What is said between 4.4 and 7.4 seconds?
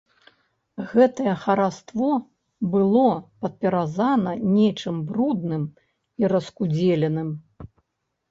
нечым брудным і раскудзеленым.